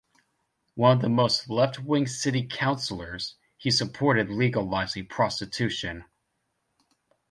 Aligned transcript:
One 0.73 0.95
of 0.95 1.01
the 1.03 1.09
most 1.09 1.47
left 1.47 1.77
wing 1.77 2.07
city 2.07 2.47
councillors, 2.47 3.35
he 3.55 3.69
supported 3.69 4.31
legalizing 4.31 5.05
prostitution. 5.05 6.05